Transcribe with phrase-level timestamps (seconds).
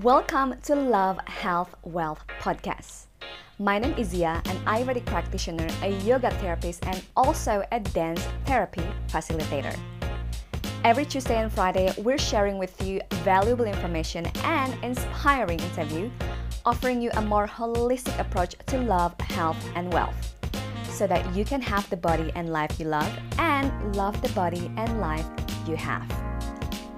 [0.00, 3.08] Welcome to Love, Health, Wealth podcast.
[3.58, 8.80] My name is Zia, an Ayurvedic practitioner, a yoga therapist, and also a dance therapy
[9.08, 9.78] facilitator.
[10.82, 16.10] Every Tuesday and Friday, we're sharing with you valuable information and inspiring interview,
[16.64, 20.34] offering you a more holistic approach to love, health, and wealth,
[20.84, 24.72] so that you can have the body and life you love and love the body
[24.78, 25.26] and life
[25.68, 26.31] you have.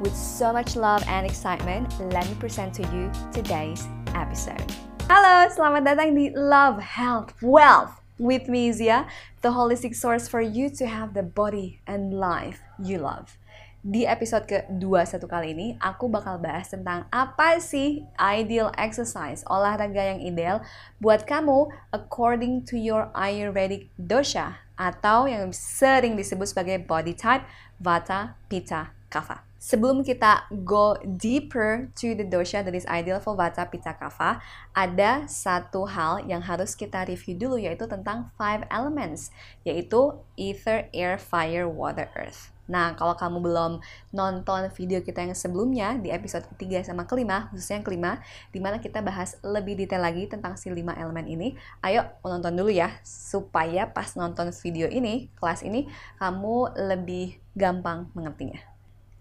[0.00, 3.86] With so much love and excitement, let me present to you today's
[4.18, 4.66] episode.
[5.06, 9.06] Halo, selamat datang di Love, Health, Wealth with me Zia,
[9.46, 13.38] the holistic source for you to have the body and life you love.
[13.86, 20.20] Di episode ke-21 kali ini, aku bakal bahas tentang apa sih ideal exercise, olahraga yang
[20.26, 20.58] ideal
[20.98, 27.46] buat kamu according to your Ayurvedic dosha atau yang sering disebut sebagai body type
[27.78, 29.53] Vata, Pitta, Kapha.
[29.64, 34.36] Sebelum kita go deeper to the dosha that is ideal for Vata, Pitta, Kapha,
[34.76, 39.32] ada satu hal yang harus kita review dulu yaitu tentang five elements,
[39.64, 42.52] yaitu ether, air, fire, water, earth.
[42.68, 43.72] Nah, kalau kamu belum
[44.12, 48.12] nonton video kita yang sebelumnya di episode ketiga sama kelima, khususnya yang kelima,
[48.52, 52.68] di mana kita bahas lebih detail lagi tentang si lima elemen ini, ayo nonton dulu
[52.68, 55.88] ya, supaya pas nonton video ini, kelas ini,
[56.20, 58.73] kamu lebih gampang mengertinya.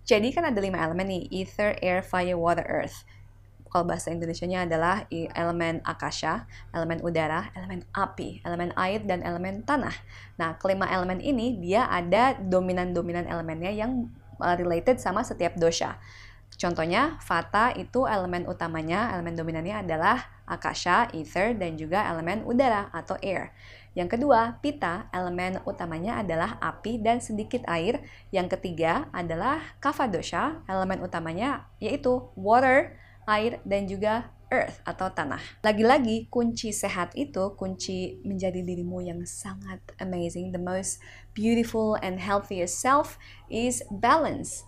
[0.04, 3.08] Jadi kan ada lima elemen nih, ether, air, fire, water, earth.
[3.72, 9.98] Kalau bahasa Indonesia-nya adalah elemen akasha, elemen udara, elemen api, elemen air, dan elemen tanah.
[10.38, 15.98] Nah, kelima elemen ini dia ada dominan-dominan elemennya yang uh, related sama setiap dosha.
[16.54, 23.18] Contohnya, Vata itu elemen utamanya, elemen dominannya adalah akasha, ether, dan juga elemen udara atau
[23.26, 23.58] air.
[23.94, 28.02] Yang kedua, pita, elemen utamanya adalah api dan sedikit air.
[28.34, 32.98] Yang ketiga adalah kapha dosha, elemen utamanya yaitu water,
[33.30, 35.42] air, dan juga earth atau tanah.
[35.66, 41.02] Lagi-lagi, kunci sehat itu, kunci menjadi dirimu yang sangat amazing, the most
[41.34, 43.18] beautiful and healthiest self
[43.50, 44.66] is balance,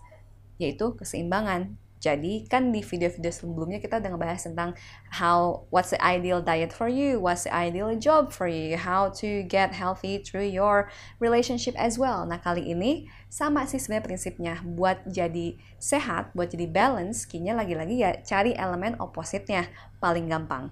[0.58, 1.78] yaitu keseimbangan.
[2.06, 4.78] Jadi kan di video-video sebelumnya kita udah ngebahas tentang
[5.10, 9.42] how what's the ideal diet for you, what's the ideal job for you, how to
[9.50, 10.86] get healthy through your
[11.18, 12.22] relationship as well.
[12.22, 17.96] Nah kali ini sama sih sebenarnya prinsipnya buat jadi sehat, buat jadi balance, kayaknya lagi-lagi
[17.98, 19.66] ya cari elemen opositnya
[19.98, 20.70] paling gampang.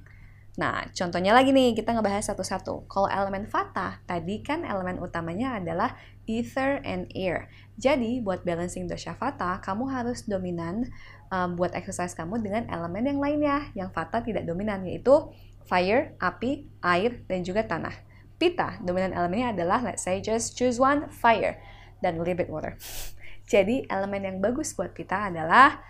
[0.55, 2.87] Nah, contohnya lagi nih, kita ngebahas satu-satu.
[2.87, 5.99] Kalau elemen Vata, tadi kan elemen utamanya adalah
[6.31, 7.51] ether and air.
[7.75, 10.87] Jadi, buat balancing dosha Vata, kamu harus dominan
[11.35, 15.35] um, buat exercise kamu dengan elemen yang lainnya, yang Vata tidak dominan, yaitu
[15.67, 17.95] fire, api, air, dan juga tanah.
[18.39, 21.59] Pitta, dominan elemennya adalah, let's say, just choose one, fire,
[21.99, 22.79] dan a little bit water.
[23.53, 25.83] Jadi, elemen yang bagus buat Pitta adalah,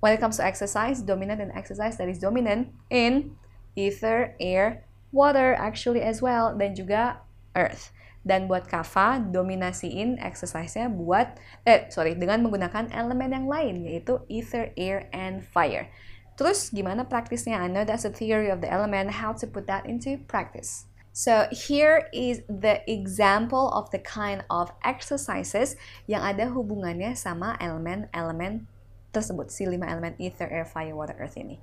[0.00, 3.36] when it comes to exercise, dominant and exercise that is dominant in
[3.76, 7.20] ether, air, water actually as well, dan juga
[7.52, 7.92] earth.
[8.26, 14.74] Dan buat kava, dominasiin exercise-nya buat, eh sorry, dengan menggunakan elemen yang lain, yaitu ether,
[14.74, 15.86] air, and fire.
[16.34, 17.62] Terus gimana praktisnya?
[17.62, 20.90] I know that's a theory of the element, how to put that into practice.
[21.16, 28.68] So here is the example of the kind of exercises yang ada hubungannya sama elemen-elemen
[29.16, 31.56] tersebut, si lima elemen ether, air, fire, water, earth ini.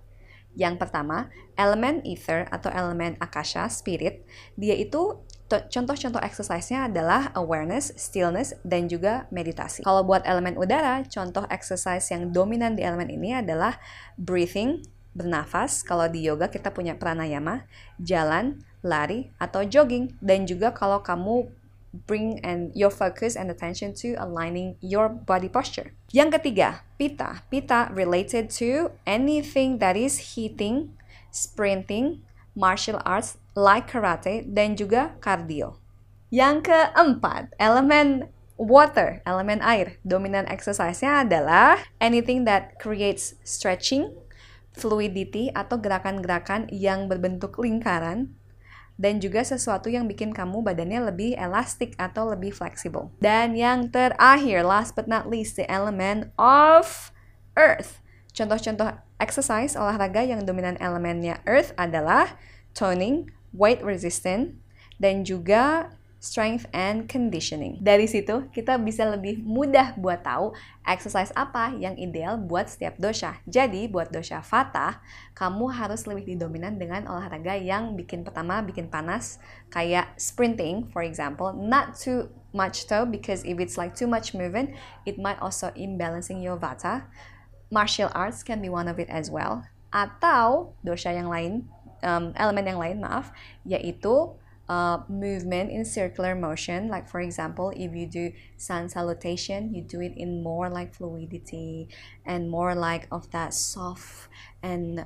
[0.58, 4.26] Yang pertama, elemen ether atau elemen akasha, spirit,
[4.58, 5.22] dia itu
[5.70, 9.86] contoh-contoh exercise-nya adalah awareness, stillness, dan juga meditasi.
[9.86, 13.78] Kalau buat elemen udara, contoh exercise yang dominan di elemen ini adalah
[14.16, 14.82] breathing,
[15.14, 15.86] bernafas.
[15.86, 17.66] Kalau di yoga kita punya pranayama,
[18.02, 20.18] jalan, lari, atau jogging.
[20.20, 21.52] Dan juga kalau kamu
[22.10, 25.94] bring and your focus and attention to aligning your body posture.
[26.10, 27.46] Yang ketiga, pita.
[27.54, 30.98] Pita related to anything that is hitting,
[31.30, 32.26] sprinting,
[32.58, 35.78] martial arts like karate dan juga cardio.
[36.34, 40.02] Yang keempat, elemen water, elemen air.
[40.02, 44.14] Dominan exercise-nya adalah anything that creates stretching,
[44.74, 48.34] fluidity atau gerakan-gerakan yang berbentuk lingkaran
[48.98, 53.10] dan juga sesuatu yang bikin kamu badannya lebih elastik atau lebih fleksibel.
[53.18, 57.10] Dan yang terakhir, last but not least, the element of
[57.58, 58.02] earth.
[58.34, 62.38] Contoh-contoh exercise olahraga yang dominan elemennya earth adalah
[62.74, 64.58] toning, weight resistant,
[64.98, 67.84] dan juga strength and conditioning.
[67.84, 70.56] Dari situ kita bisa lebih mudah buat tahu
[70.88, 73.44] exercise apa yang ideal buat setiap dosha.
[73.44, 75.04] Jadi buat dosha Vata,
[75.36, 79.36] kamu harus lebih didominan dengan olahraga yang bikin pertama bikin panas
[79.68, 84.72] kayak sprinting for example, not too much though because if it's like too much movement,
[85.04, 87.04] it might also imbalancing your Vata.
[87.68, 91.68] Martial arts can be one of it as well atau dosha yang lain,
[92.04, 93.32] um, elemen yang lain maaf,
[93.66, 94.36] yaitu
[94.70, 96.88] uh, movement in circular motion.
[96.88, 101.90] Like for example, if you do sun salutation, you do it in more like fluidity
[102.26, 104.30] and more like of that soft
[104.62, 105.06] and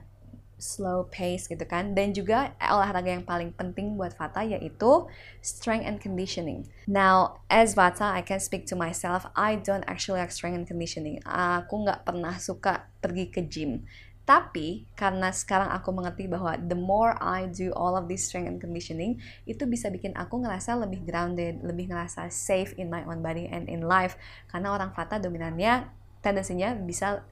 [0.58, 5.06] slow pace gitu kan dan juga olahraga yang paling penting buat Vata yaitu
[5.38, 6.66] strength and conditioning.
[6.90, 11.22] Now as Vata I can speak to myself I don't actually like strength and conditioning.
[11.30, 13.86] Aku nggak pernah suka pergi ke gym.
[14.28, 18.60] Tapi karena sekarang aku mengerti bahwa the more I do all of this strength and
[18.60, 23.48] conditioning itu bisa bikin aku ngerasa lebih grounded, lebih ngerasa safe in my own body
[23.48, 24.20] and in life.
[24.52, 25.88] Karena orang Vata dominannya
[26.20, 27.24] tendensinya bisa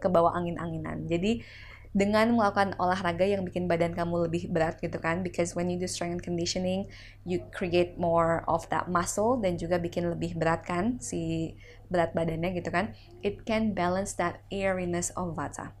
[0.00, 1.04] ke bawah angin-anginan.
[1.04, 1.44] Jadi
[1.90, 5.90] dengan melakukan olahraga yang bikin badan kamu lebih berat gitu kan because when you do
[5.90, 6.86] strength and conditioning
[7.26, 11.52] you create more of that muscle dan juga bikin lebih berat kan si
[11.90, 12.94] berat badannya gitu kan
[13.26, 15.74] it can balance that airiness of vata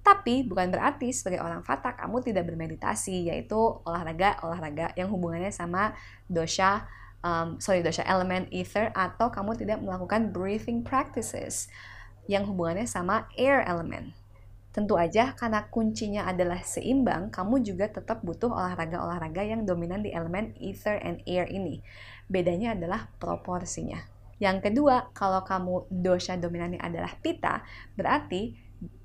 [0.00, 5.92] tapi bukan berarti sebagai orang vata kamu tidak bermeditasi yaitu olahraga olahraga yang hubungannya sama
[6.26, 6.88] dosha
[7.20, 11.68] um, sorry dosha element ether atau kamu tidak melakukan breathing practices
[12.26, 14.16] yang hubungannya sama air element
[14.70, 20.54] Tentu aja karena kuncinya adalah seimbang, kamu juga tetap butuh olahraga-olahraga yang dominan di elemen
[20.62, 21.82] ether and air ini.
[22.30, 23.98] Bedanya adalah proporsinya.
[24.38, 27.66] Yang kedua, kalau kamu dosha dominannya adalah pita,
[27.98, 28.54] berarti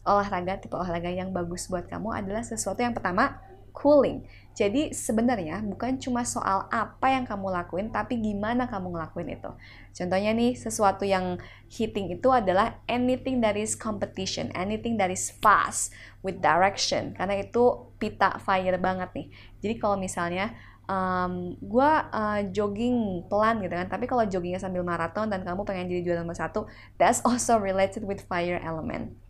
[0.05, 3.41] olahraga tipe olahraga yang bagus buat kamu adalah sesuatu yang pertama
[3.75, 4.23] cooling.
[4.55, 9.51] Jadi sebenarnya bukan cuma soal apa yang kamu lakuin, tapi gimana kamu ngelakuin itu.
[9.91, 11.35] Contohnya nih, sesuatu yang
[11.67, 15.91] hitting itu adalah anything that is competition, anything that is fast
[16.23, 17.11] with direction.
[17.19, 19.27] Karena itu pita fire banget nih.
[19.59, 20.55] Jadi kalau misalnya
[20.87, 25.91] um, gue uh, jogging pelan gitu kan, tapi kalau joggingnya sambil maraton dan kamu pengen
[25.91, 26.63] jadi juara nomor satu,
[26.95, 29.24] that's also related with fire element.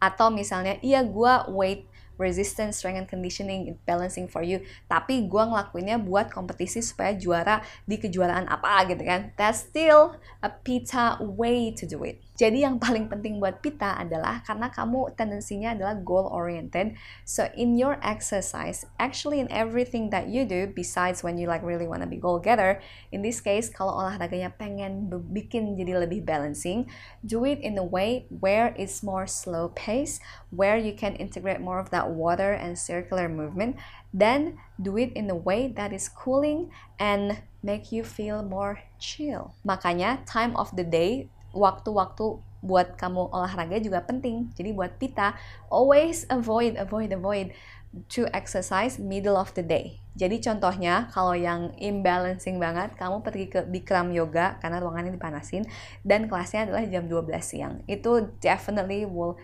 [0.00, 1.89] Atau misalnya, iya gue weight
[2.20, 4.60] resistance, strength and conditioning, balancing for you.
[4.92, 9.32] Tapi gue ngelakuinnya buat kompetisi supaya juara di kejuaraan apa gitu kan.
[9.40, 12.20] That's still a pita way to do it.
[12.40, 16.96] Jadi yang paling penting buat pita adalah karena kamu tendensinya adalah goal oriented.
[17.28, 21.84] So in your exercise, actually in everything that you do, besides when you like really
[21.84, 22.80] wanna be goal getter,
[23.12, 26.88] in this case kalau olahraganya pengen bikin jadi lebih balancing,
[27.20, 30.16] do it in a way where it's more slow pace,
[30.48, 33.78] where you can integrate more of that water and circular movement.
[34.10, 39.54] Then do it in a way that is cooling and make you feel more chill.
[39.62, 44.52] Makanya time of the day waktu-waktu buat kamu olahraga juga penting.
[44.52, 45.38] Jadi buat pita,
[45.72, 47.56] always avoid, avoid, avoid
[48.06, 49.98] to exercise middle of the day.
[50.14, 55.66] Jadi contohnya kalau yang imbalancing banget, kamu pergi ke Bikram Yoga karena ruangannya dipanasin
[56.04, 57.74] dan kelasnya adalah jam 12 siang.
[57.88, 59.40] Itu definitely will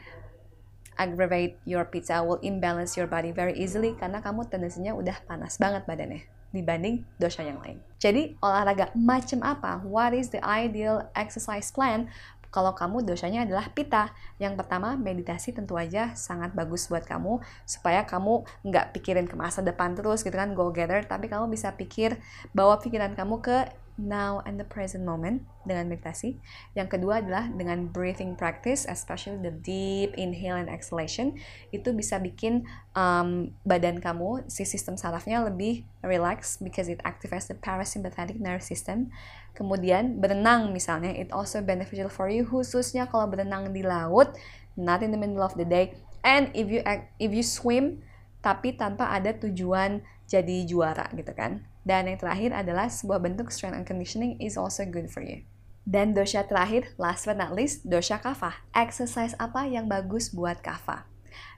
[0.96, 5.84] aggravate your pizza, will imbalance your body very easily karena kamu tendensinya udah panas banget
[5.84, 7.76] badannya dibanding dosa yang lain.
[8.00, 9.84] Jadi olahraga macam apa?
[9.84, 12.08] What is the ideal exercise plan?
[12.48, 18.08] Kalau kamu dosanya adalah pita, yang pertama meditasi tentu aja sangat bagus buat kamu supaya
[18.08, 22.16] kamu nggak pikirin ke masa depan terus gitu kan go gather, tapi kamu bisa pikir
[22.56, 26.36] bawa pikiran kamu ke now and the present moment dengan meditasi.
[26.76, 31.36] Yang kedua adalah dengan breathing practice, especially the deep inhale and exhalation.
[31.72, 37.56] Itu bisa bikin um, badan kamu, si sistem sarafnya lebih relax because it activates the
[37.56, 39.08] parasympathetic nervous system.
[39.56, 44.36] Kemudian berenang misalnya, it also beneficial for you khususnya kalau berenang di laut,
[44.76, 45.96] not in the middle of the day.
[46.20, 46.84] And if you
[47.22, 48.02] if you swim
[48.46, 53.78] tapi tanpa ada tujuan jadi juara gitu kan dan yang terakhir adalah sebuah bentuk strength
[53.78, 55.46] and conditioning is also good for you.
[55.86, 58.58] Dan dosha terakhir, last but not least, dosha kava.
[58.74, 61.06] Exercise apa yang bagus buat kava?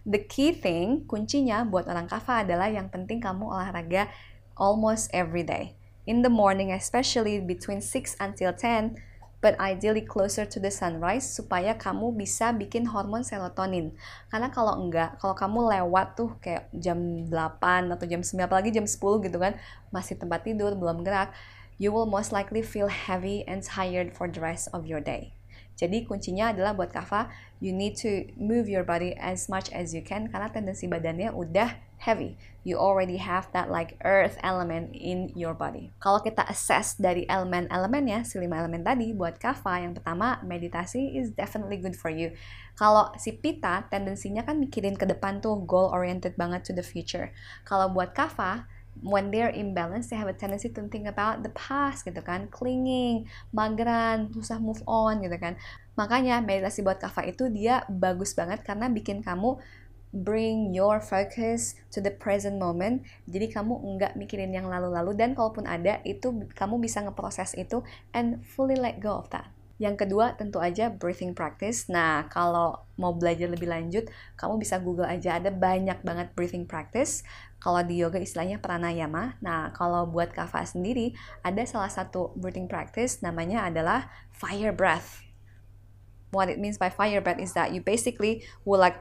[0.04, 4.12] The key thing, kuncinya buat orang kava adalah yang penting kamu olahraga
[4.60, 5.80] almost every day.
[6.04, 9.00] In the morning, especially between 6 until 10,
[9.38, 13.94] but ideally closer to the sunrise supaya kamu bisa bikin hormon serotonin.
[14.26, 18.86] Karena kalau enggak, kalau kamu lewat tuh kayak jam 8 atau jam 9 apalagi jam
[18.86, 19.54] 10 gitu kan,
[19.94, 21.30] masih tempat tidur, belum gerak,
[21.78, 25.37] you will most likely feel heavy and tired for the rest of your day.
[25.78, 27.30] Jadi kuncinya adalah buat Kava,
[27.62, 31.78] you need to move your body as much as you can karena tendensi badannya udah
[32.02, 32.34] heavy.
[32.66, 35.94] You already have that like earth element in your body.
[36.02, 41.30] Kalau kita assess dari elemen-elemennya, si lima elemen tadi buat Kava, yang pertama meditasi is
[41.30, 42.34] definitely good for you.
[42.74, 47.30] Kalau si Pita tendensinya kan mikirin ke depan tuh goal oriented banget to the future.
[47.62, 48.66] Kalau buat Kava,
[49.02, 53.28] when they're imbalanced, they have a tendency to think about the past gitu kan, clinging,
[53.54, 55.54] mageran, susah move on gitu kan.
[55.94, 59.58] Makanya meditasi buat kava itu dia bagus banget karena bikin kamu
[60.08, 63.04] bring your focus to the present moment.
[63.28, 67.84] Jadi kamu nggak mikirin yang lalu-lalu dan kalaupun ada itu kamu bisa ngeproses itu
[68.16, 69.57] and fully let go of that.
[69.78, 71.86] Yang kedua tentu aja breathing practice.
[71.86, 77.22] Nah, kalau mau belajar lebih lanjut, kamu bisa Google aja ada banyak banget breathing practice.
[77.62, 79.38] Kalau di yoga istilahnya pranayama.
[79.38, 81.14] Nah, kalau buat kava sendiri
[81.46, 85.22] ada salah satu breathing practice namanya adalah fire breath.
[86.34, 88.98] What it means by fire breath is that you basically will like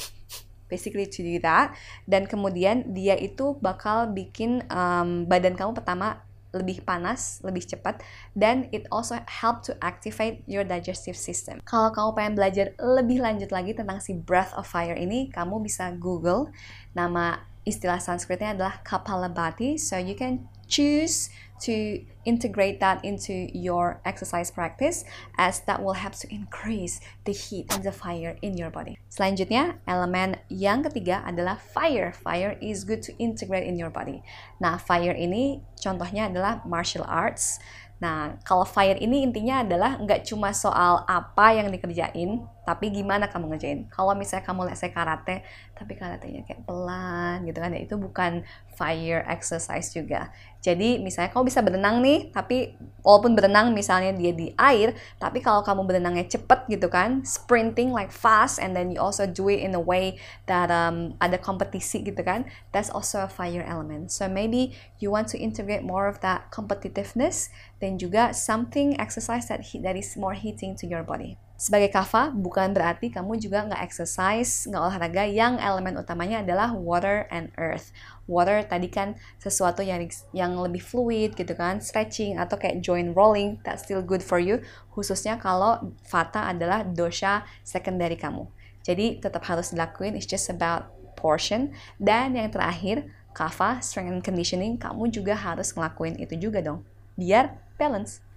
[0.70, 1.74] basically to do that
[2.06, 8.02] dan kemudian dia itu bakal bikin um, badan kamu pertama lebih panas, lebih cepat,
[8.34, 11.62] dan it also help to activate your digestive system.
[11.62, 15.94] Kalau kamu pengen belajar lebih lanjut lagi tentang si breath of fire ini, kamu bisa
[15.98, 16.50] Google
[16.94, 21.28] nama istilah Sanskritnya adalah Kapalabhati, so you can choose
[21.64, 25.04] to integrate that into your exercise practice
[25.40, 28.96] as that will help to increase the heat and the fire in your body.
[29.08, 32.12] Selanjutnya, elemen yang ketiga adalah fire.
[32.12, 34.20] Fire is good to integrate in your body.
[34.60, 37.60] Nah, fire ini contohnya adalah martial arts.
[38.00, 43.52] Nah, kalau fire ini intinya adalah nggak cuma soal apa yang dikerjain, tapi gimana kamu
[43.52, 43.92] ngerjain.
[43.92, 45.44] Kalau misalnya kamu let's karate,
[45.76, 48.40] tapi karatenya kayak pelan gitu kan, ya itu bukan
[48.72, 50.32] fire exercise juga.
[50.64, 55.66] Jadi misalnya kamu bisa berenang nih, tapi walaupun berenang misalnya dia di air, tapi kalau
[55.66, 59.74] kamu berenangnya cepet gitu kan, sprinting like fast, and then you also do it in
[59.74, 60.14] a way
[60.46, 64.14] that um, ada kompetisi gitu kan, that's also a fire element.
[64.14, 67.50] So maybe you want to integrate more of that competitiveness,
[67.82, 71.34] dan juga something exercise that that is more heating to your body.
[71.60, 77.28] Sebagai kava, bukan berarti kamu juga nggak exercise, nggak olahraga yang elemen utamanya adalah water
[77.28, 77.92] and earth.
[78.24, 80.00] Water tadi kan sesuatu yang
[80.32, 84.64] yang lebih fluid gitu kan, stretching atau kayak joint rolling, that's still good for you.
[84.96, 88.48] Khususnya kalau vata adalah dosha secondary kamu.
[88.80, 91.76] Jadi tetap harus dilakuin, it's just about portion.
[92.00, 93.04] Dan yang terakhir,
[93.36, 96.88] kava, strength and conditioning, kamu juga harus ngelakuin itu juga dong.
[97.20, 98.29] Biar balance.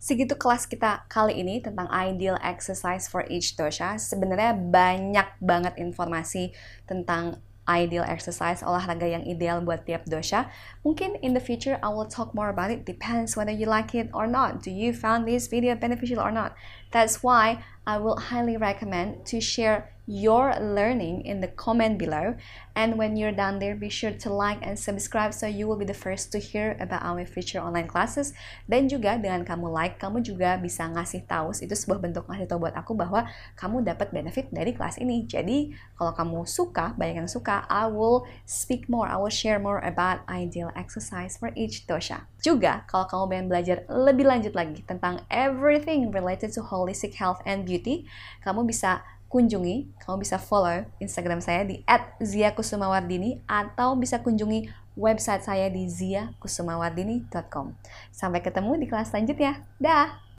[0.00, 4.00] Segitu kelas kita kali ini tentang ideal exercise for each dosha.
[4.00, 6.56] Sebenarnya banyak banget informasi
[6.88, 10.48] tentang ideal exercise olahraga yang ideal buat tiap dosha.
[10.88, 12.88] Mungkin in the future I will talk more about it.
[12.88, 14.64] Depends whether you like it or not.
[14.64, 16.56] Do you found this video beneficial or not?
[16.96, 22.34] That's why I will highly recommend to share your learning in the comment below.
[22.74, 25.86] And when you're done there, be sure to like and subscribe so you will be
[25.86, 28.34] the first to hear about our future online classes.
[28.66, 32.66] Dan juga dengan kamu like, kamu juga bisa ngasih tahu, itu sebuah bentuk ngasih tahu
[32.66, 35.30] buat aku bahwa kamu dapat benefit dari kelas ini.
[35.30, 39.78] Jadi kalau kamu suka, banyak yang suka, I will speak more, I will share more
[39.78, 42.26] about ideal exercise for each dosha.
[42.42, 47.62] Juga kalau kamu pengen belajar lebih lanjut lagi tentang everything related to holistic health and
[47.62, 48.10] beauty,
[48.42, 51.80] kamu bisa kunjungi, kamu bisa follow Instagram saya di
[52.20, 54.68] @ziakusumawardini atau bisa kunjungi
[54.98, 57.72] website saya di ziakusumawardini.com.
[58.12, 59.64] Sampai ketemu di kelas selanjutnya.
[59.80, 60.20] Dah.